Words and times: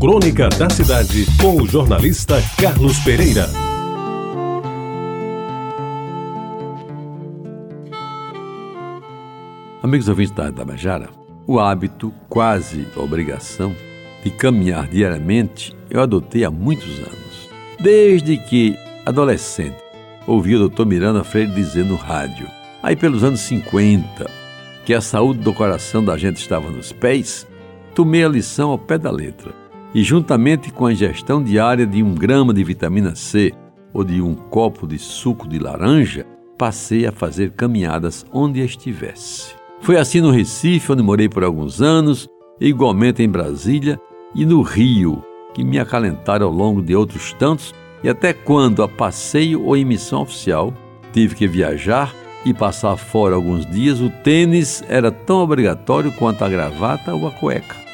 Crônica 0.00 0.48
da 0.50 0.70
Cidade, 0.70 1.26
com 1.42 1.60
o 1.60 1.66
jornalista 1.66 2.36
Carlos 2.56 3.00
Pereira. 3.00 3.48
Amigos 9.82 10.08
ouvintes 10.08 10.32
da 10.32 10.52
Tabajara, 10.52 11.08
o 11.48 11.58
hábito, 11.58 12.14
quase 12.28 12.86
obrigação, 12.94 13.74
de 14.22 14.30
caminhar 14.30 14.86
diariamente 14.86 15.76
eu 15.90 16.00
adotei 16.00 16.44
há 16.44 16.50
muitos 16.50 17.00
anos. 17.00 17.50
Desde 17.80 18.36
que, 18.36 18.78
adolescente, 19.04 19.82
ouvi 20.28 20.54
o 20.54 20.68
Dr. 20.68 20.86
Miranda 20.86 21.24
Freire 21.24 21.50
dizer 21.50 21.84
no 21.84 21.96
rádio, 21.96 22.46
aí 22.84 22.94
pelos 22.94 23.24
anos 23.24 23.40
50, 23.40 24.30
que 24.84 24.94
a 24.94 25.00
saúde 25.00 25.40
do 25.40 25.52
coração 25.52 26.04
da 26.04 26.16
gente 26.16 26.36
estava 26.36 26.70
nos 26.70 26.92
pés, 26.92 27.48
tomei 27.96 28.22
a 28.22 28.28
lição 28.28 28.70
ao 28.70 28.78
pé 28.78 28.96
da 28.96 29.10
letra 29.10 29.57
e, 29.94 30.02
juntamente 30.02 30.70
com 30.70 30.86
a 30.86 30.92
ingestão 30.92 31.42
diária 31.42 31.86
de 31.86 32.02
um 32.02 32.14
grama 32.14 32.52
de 32.52 32.62
vitamina 32.62 33.14
C 33.14 33.52
ou 33.92 34.04
de 34.04 34.20
um 34.20 34.34
copo 34.34 34.86
de 34.86 34.98
suco 34.98 35.48
de 35.48 35.58
laranja, 35.58 36.26
passei 36.58 37.06
a 37.06 37.12
fazer 37.12 37.52
caminhadas 37.52 38.26
onde 38.32 38.60
estivesse. 38.60 39.54
Foi 39.80 39.96
assim 39.96 40.20
no 40.20 40.30
Recife, 40.30 40.92
onde 40.92 41.02
morei 41.02 41.28
por 41.28 41.44
alguns 41.44 41.80
anos, 41.80 42.28
igualmente 42.60 43.22
em 43.22 43.28
Brasília 43.28 43.98
e 44.34 44.44
no 44.44 44.60
Rio, 44.60 45.22
que 45.54 45.64
me 45.64 45.78
acalentaram 45.78 46.46
ao 46.46 46.52
longo 46.52 46.82
de 46.82 46.94
outros 46.94 47.32
tantos, 47.32 47.74
e 48.02 48.08
até 48.08 48.32
quando, 48.32 48.82
a 48.82 48.88
passeio 48.88 49.64
ou 49.64 49.76
em 49.76 49.84
missão 49.84 50.22
oficial, 50.22 50.72
tive 51.12 51.34
que 51.34 51.48
viajar 51.48 52.14
e 52.44 52.52
passar 52.52 52.96
fora 52.96 53.34
alguns 53.34 53.66
dias, 53.66 54.00
o 54.00 54.10
tênis 54.22 54.82
era 54.88 55.10
tão 55.10 55.38
obrigatório 55.38 56.12
quanto 56.12 56.44
a 56.44 56.48
gravata 56.48 57.14
ou 57.14 57.26
a 57.26 57.30
cueca. 57.30 57.87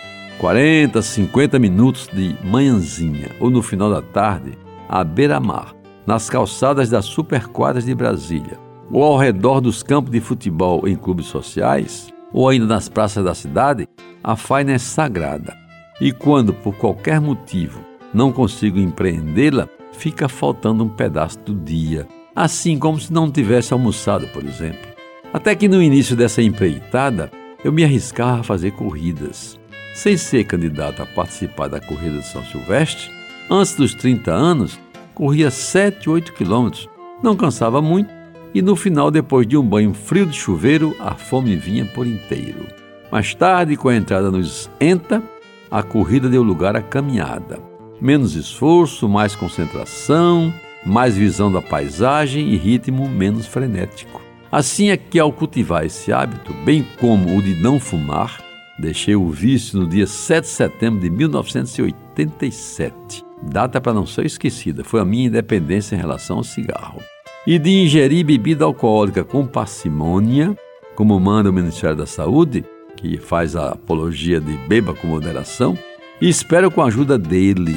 40, 0.44 1.00
50 1.00 1.58
minutos 1.58 2.06
de 2.12 2.36
manhãzinha 2.44 3.30
ou 3.40 3.48
no 3.48 3.62
final 3.62 3.88
da 3.90 4.02
tarde, 4.02 4.58
à 4.86 5.02
beira-mar, 5.02 5.74
nas 6.06 6.28
calçadas 6.28 6.90
das 6.90 7.06
superquadras 7.06 7.86
de 7.86 7.94
Brasília, 7.94 8.58
ou 8.92 9.02
ao 9.02 9.16
redor 9.16 9.62
dos 9.62 9.82
campos 9.82 10.10
de 10.10 10.20
futebol 10.20 10.86
em 10.86 10.96
clubes 10.96 11.28
sociais, 11.28 12.08
ou 12.30 12.46
ainda 12.46 12.66
nas 12.66 12.90
praças 12.90 13.24
da 13.24 13.34
cidade, 13.34 13.88
a 14.22 14.36
faina 14.36 14.72
é 14.72 14.78
sagrada. 14.78 15.56
E 15.98 16.12
quando, 16.12 16.52
por 16.52 16.76
qualquer 16.76 17.22
motivo, 17.22 17.80
não 18.12 18.30
consigo 18.30 18.78
empreendê-la, 18.78 19.66
fica 19.92 20.28
faltando 20.28 20.84
um 20.84 20.90
pedaço 20.90 21.38
do 21.38 21.54
dia, 21.54 22.06
assim 22.36 22.78
como 22.78 23.00
se 23.00 23.10
não 23.10 23.30
tivesse 23.30 23.72
almoçado, 23.72 24.26
por 24.26 24.44
exemplo. 24.44 24.92
Até 25.32 25.54
que 25.54 25.68
no 25.68 25.82
início 25.82 26.14
dessa 26.14 26.42
empreitada, 26.42 27.30
eu 27.64 27.72
me 27.72 27.82
arriscava 27.82 28.40
a 28.40 28.44
fazer 28.44 28.72
corridas. 28.72 29.58
Sem 29.94 30.16
ser 30.16 30.42
candidato 30.44 31.02
a 31.02 31.06
participar 31.06 31.68
da 31.68 31.80
corrida 31.80 32.18
de 32.18 32.26
São 32.26 32.44
Silvestre, 32.44 33.10
antes 33.48 33.76
dos 33.76 33.94
30 33.94 34.32
anos, 34.32 34.78
corria 35.14 35.52
7, 35.52 36.10
8 36.10 36.32
quilômetros. 36.32 36.88
Não 37.22 37.36
cansava 37.36 37.80
muito 37.80 38.12
e 38.54 38.60
no 38.60 38.76
final, 38.76 39.10
depois 39.10 39.46
de 39.46 39.56
um 39.56 39.66
banho 39.66 39.94
frio 39.94 40.26
de 40.26 40.36
chuveiro, 40.36 40.96
a 41.00 41.14
fome 41.14 41.56
vinha 41.56 41.84
por 41.84 42.06
inteiro. 42.06 42.66
Mais 43.10 43.34
tarde, 43.34 43.76
com 43.76 43.88
a 43.88 43.96
entrada 43.96 44.30
nos 44.30 44.70
ENTA, 44.80 45.22
a 45.68 45.82
corrida 45.82 46.28
deu 46.28 46.42
lugar 46.42 46.76
à 46.76 46.82
caminhada. 46.82 47.58
Menos 48.00 48.34
esforço, 48.34 49.08
mais 49.08 49.34
concentração, 49.34 50.54
mais 50.86 51.16
visão 51.16 51.50
da 51.50 51.60
paisagem 51.60 52.48
e 52.50 52.56
ritmo 52.56 53.08
menos 53.08 53.46
frenético. 53.46 54.20
Assim 54.52 54.90
é 54.90 54.96
que, 54.96 55.18
ao 55.18 55.32
cultivar 55.32 55.84
esse 55.84 56.12
hábito, 56.12 56.54
bem 56.64 56.86
como 57.00 57.36
o 57.36 57.42
de 57.42 57.56
não 57.56 57.80
fumar, 57.80 58.40
Deixei 58.78 59.14
o 59.14 59.30
vício 59.30 59.78
no 59.78 59.88
dia 59.88 60.06
7 60.06 60.44
de 60.44 60.50
setembro 60.50 61.00
de 61.00 61.08
1987. 61.08 63.24
Data 63.42 63.80
para 63.80 63.94
não 63.94 64.06
ser 64.06 64.26
esquecida, 64.26 64.82
foi 64.82 65.00
a 65.00 65.04
minha 65.04 65.26
independência 65.26 65.94
em 65.94 65.98
relação 65.98 66.38
ao 66.38 66.44
cigarro. 66.44 67.00
E 67.46 67.56
de 67.58 67.70
ingerir 67.70 68.24
bebida 68.24 68.64
alcoólica 68.64 69.22
com 69.22 69.46
parcimônia, 69.46 70.56
como 70.96 71.20
manda 71.20 71.50
o 71.50 71.52
Ministério 71.52 71.96
da 71.96 72.06
Saúde, 72.06 72.64
que 72.96 73.18
faz 73.18 73.54
a 73.54 73.68
apologia 73.70 74.40
de 74.40 74.56
beba 74.66 74.94
com 74.94 75.06
moderação, 75.06 75.78
e 76.20 76.28
espero 76.28 76.70
com 76.70 76.82
a 76.82 76.86
ajuda 76.86 77.18
dele, 77.18 77.76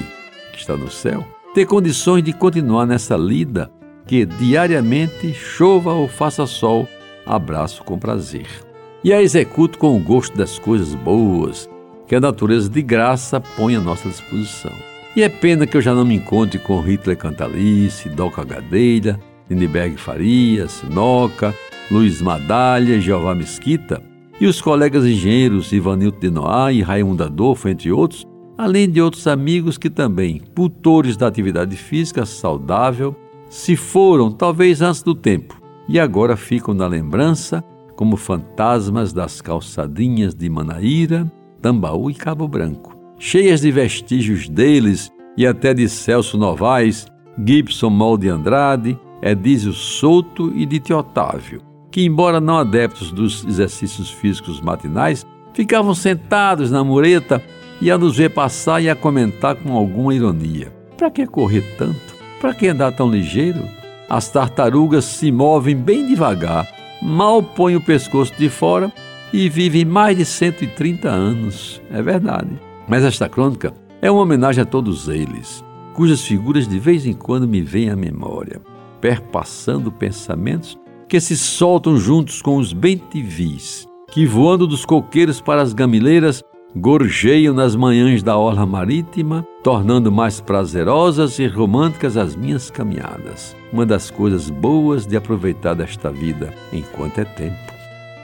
que 0.52 0.60
está 0.60 0.78
no 0.78 0.90
céu, 0.90 1.28
ter 1.54 1.66
condições 1.66 2.24
de 2.24 2.34
continuar 2.34 2.86
nessa 2.86 3.18
lida 3.18 3.70
que 4.06 4.26
diariamente, 4.26 5.34
chova 5.34 5.92
ou 5.92 6.08
faça 6.08 6.48
sol, 6.48 6.88
abraço 7.26 7.84
com 7.84 8.00
prazer 8.00 8.67
e 9.04 9.14
a 9.14 9.22
executo 9.22 9.78
com 9.78 9.96
o 9.96 10.00
gosto 10.00 10.36
das 10.38 10.58
coisas 10.58 10.94
boas 10.96 11.70
que 12.08 12.16
a 12.16 12.20
natureza 12.20 12.70
de 12.70 12.82
graça 12.82 13.40
põe 13.40 13.76
à 13.76 13.82
nossa 13.82 14.08
disposição. 14.10 14.72
E 15.16 15.22
é 15.22 15.30
pena 15.30 15.68
que 15.68 15.76
eu 15.76 15.82
já 15.82 15.94
não 15.94 16.06
me 16.06 16.16
encontre 16.16 16.60
com 16.60 16.80
Hitler 16.80 17.18
Cantalice, 17.18 18.10
Doca 18.10 18.44
Gadelha, 18.44 19.20
Lindbergh 19.50 19.98
Farias, 19.98 20.84
Noca, 20.90 21.54
Luiz 21.90 22.22
Madalha, 22.22 23.00
Jeová 23.00 23.34
Mesquita 23.34 24.02
e 24.40 24.46
os 24.46 24.62
colegas 24.62 25.06
engenheiros 25.06 25.72
Ivanildo 25.72 26.20
de 26.20 26.30
Noá 26.30 26.72
e 26.72 26.82
Raimundo 26.82 27.24
Adolfo, 27.24 27.68
entre 27.68 27.92
outros, 27.92 28.26
além 28.58 28.90
de 28.90 29.02
outros 29.02 29.26
amigos 29.28 29.78
que 29.78 29.90
também, 29.90 30.42
putores 30.54 31.18
da 31.18 31.28
atividade 31.28 31.76
física 31.76 32.26
saudável, 32.26 33.16
se 33.50 33.76
foram 33.76 34.32
talvez 34.32 34.82
antes 34.82 35.02
do 35.02 35.16
tempo 35.16 35.60
e 35.88 36.00
agora 36.00 36.36
ficam 36.36 36.74
na 36.74 36.86
lembrança 36.86 37.64
como 37.98 38.16
fantasmas 38.16 39.12
das 39.12 39.42
calçadinhas 39.42 40.36
de 40.36 40.48
Manaíra, 40.48 41.30
Tambaú 41.60 42.12
e 42.12 42.14
Cabo 42.14 42.48
Branco, 42.48 42.96
cheias 43.18 43.62
de 43.62 43.72
vestígios 43.72 44.48
deles 44.48 45.12
e 45.36 45.46
até 45.48 45.74
de 45.74 45.90
Celso 45.90 46.38
Novaes, 46.38 47.08
Gibson 47.44 47.90
Molde 47.90 48.30
Andrade, 48.30 48.98
Edísio 49.22 49.74
Souto 49.74 50.54
e 50.56 50.64
de 50.64 50.80
Teotávio, 50.80 51.60
que, 51.92 52.06
embora 52.06 52.40
não 52.40 52.60
adeptos 52.60 53.12
dos 53.12 53.44
exercícios 53.44 54.12
físicos 54.12 54.62
matinais, 54.62 55.26
ficavam 55.54 55.96
sentados 55.96 56.70
na 56.70 56.84
mureta 56.84 57.42
e 57.82 57.90
a 57.90 57.98
nos 57.98 58.16
ver 58.16 58.30
passar 58.30 58.80
e 58.80 58.90
a 58.92 58.96
comentar 58.96 59.56
com 59.56 59.76
alguma 59.76 60.14
ironia. 60.14 60.72
Para 60.96 61.10
que 61.10 61.26
correr 61.26 61.64
tanto? 61.80 62.16
Para 62.40 62.54
que 62.54 62.68
andar 62.68 62.92
tão 62.92 63.10
ligeiro? 63.10 63.68
As 64.08 64.30
tartarugas 64.30 65.06
se 65.06 65.32
movem 65.32 65.76
bem 65.76 66.08
devagar 66.08 66.77
mal 67.02 67.42
põe 67.42 67.76
o 67.76 67.82
pescoço 67.82 68.34
de 68.38 68.50
fora 68.50 68.92
e 69.34 69.50
vive 69.50 69.84
mais 69.86 70.18
de 70.18 70.26
130 70.26 71.10
anos. 71.10 71.82
É 71.92 72.02
verdade. 72.02 72.50
Mas 72.88 73.04
esta 73.04 73.28
crônica 73.28 73.74
é 74.02 74.10
uma 74.10 74.22
homenagem 74.22 74.62
a 74.62 74.66
todos 74.66 75.08
eles, 75.08 75.64
cujas 75.94 76.22
figuras 76.22 76.68
de 76.68 76.80
vez 76.80 77.06
em 77.06 77.14
quando 77.14 77.48
me 77.48 77.62
vêm 77.62 77.90
à 77.90 77.96
memória, 77.96 78.62
perpassando 79.02 79.92
pensamentos 79.92 80.78
que 81.08 81.20
se 81.20 81.38
soltam 81.38 81.98
juntos 81.98 82.42
com 82.42 82.58
os 82.58 82.74
bentivis, 82.74 83.88
que 84.12 84.26
voando 84.26 84.68
dos 84.68 84.86
coqueiros 84.86 85.42
para 85.42 85.62
as 85.62 85.74
gamileiras 85.74 86.44
gorjeiam 86.76 87.54
nas 87.54 87.76
manhãs 87.76 88.22
da 88.22 88.38
orla 88.38 88.66
marítima, 88.66 89.46
tornando 89.64 90.12
mais 90.12 90.40
prazerosas 90.40 91.40
e 91.40 91.48
românticas 91.48 92.18
as 92.18 92.36
minhas 92.36 92.70
caminhadas. 92.70 93.56
Uma 93.72 93.86
das 93.86 94.10
coisas 94.10 94.50
boas 94.50 95.06
de 95.06 95.18
aproveitar 95.18 95.74
desta 95.74 96.12
vida 96.12 96.54
enquanto 96.72 97.20
é 97.20 97.26
tempo. 97.26 97.74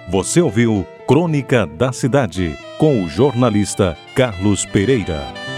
Você 0.10 0.42
ouviu 0.42 0.86
Crônica 1.08 1.66
da 1.66 1.92
Cidade 1.92 2.58
com 2.78 3.04
o 3.04 3.08
jornalista 3.08 3.98
Carlos 4.16 4.66
Pereira. 4.66 5.53